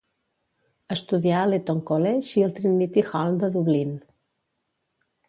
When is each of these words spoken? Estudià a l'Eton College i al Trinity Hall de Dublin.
Estudià 0.95 1.35
a 1.41 1.49
l'Eton 1.51 1.81
College 1.91 2.31
i 2.41 2.45
al 2.47 2.55
Trinity 2.61 3.05
Hall 3.11 3.39
de 3.45 3.51
Dublin. 3.57 3.93